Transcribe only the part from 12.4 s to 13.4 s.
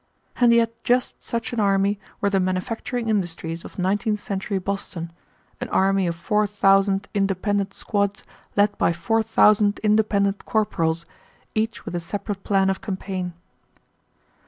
plan of campaign.